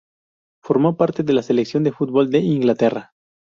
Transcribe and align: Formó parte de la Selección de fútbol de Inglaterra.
Formó 0.63 0.97
parte 0.97 1.21
de 1.21 1.31
la 1.31 1.43
Selección 1.43 1.83
de 1.83 1.91
fútbol 1.91 2.31
de 2.31 2.39
Inglaterra. 2.39 3.13